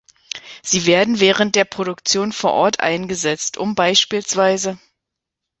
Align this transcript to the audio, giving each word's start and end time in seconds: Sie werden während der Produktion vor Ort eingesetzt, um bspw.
Sie 0.63 0.87
werden 0.87 1.19
während 1.19 1.55
der 1.55 1.63
Produktion 1.63 2.31
vor 2.33 2.53
Ort 2.53 2.79
eingesetzt, 2.79 3.55
um 3.57 3.75
bspw. 3.75 4.75